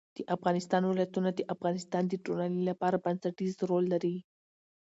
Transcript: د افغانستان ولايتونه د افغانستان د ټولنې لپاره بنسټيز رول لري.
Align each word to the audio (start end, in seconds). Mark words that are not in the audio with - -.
د 0.17 0.19
افغانستان 0.35 0.81
ولايتونه 0.85 1.29
د 1.33 1.39
افغانستان 1.53 2.03
د 2.07 2.13
ټولنې 2.25 2.59
لپاره 2.69 3.01
بنسټيز 3.05 3.53
رول 3.69 3.85
لري. 3.93 4.15